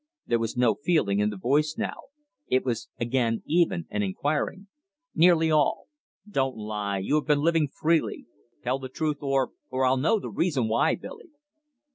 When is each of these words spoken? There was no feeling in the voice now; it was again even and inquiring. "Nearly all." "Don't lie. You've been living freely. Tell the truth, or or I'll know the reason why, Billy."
There 0.25 0.39
was 0.39 0.57
no 0.57 0.73
feeling 0.83 1.19
in 1.19 1.29
the 1.29 1.37
voice 1.37 1.75
now; 1.77 1.93
it 2.47 2.65
was 2.65 2.89
again 2.99 3.43
even 3.45 3.85
and 3.91 4.03
inquiring. 4.03 4.65
"Nearly 5.13 5.51
all." 5.51 5.85
"Don't 6.27 6.57
lie. 6.57 6.97
You've 6.97 7.27
been 7.27 7.41
living 7.43 7.67
freely. 7.67 8.25
Tell 8.63 8.79
the 8.79 8.89
truth, 8.89 9.17
or 9.21 9.51
or 9.69 9.85
I'll 9.85 9.97
know 9.97 10.17
the 10.19 10.31
reason 10.31 10.67
why, 10.67 10.95
Billy." 10.95 11.29